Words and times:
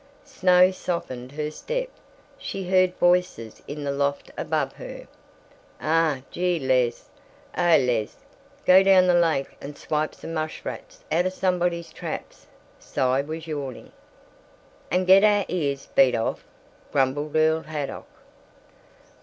Snow 0.25 0.71
softened 0.71 1.33
her 1.33 1.51
step. 1.51 1.87
She 2.39 2.67
heard 2.67 2.95
voices 2.97 3.61
in 3.67 3.83
the 3.83 3.91
loft 3.91 4.31
above 4.35 4.73
her: 4.73 5.07
"Ah 5.79 6.21
gee, 6.31 6.57
lez 6.57 7.07
oh, 7.55 7.77
lez 7.77 8.15
go 8.65 8.81
down 8.81 9.05
the 9.05 9.13
lake 9.13 9.49
and 9.61 9.77
swipe 9.77 10.15
some 10.15 10.33
mushrats 10.33 11.03
out 11.11 11.27
of 11.27 11.33
somebody's 11.33 11.93
traps," 11.93 12.47
Cy 12.79 13.21
was 13.21 13.45
yawning. 13.45 13.91
"And 14.89 15.05
get 15.05 15.23
our 15.23 15.45
ears 15.49 15.87
beat 15.93 16.15
off!" 16.15 16.45
grumbled 16.91 17.35
Earl 17.35 17.61
Haydock. 17.61 18.07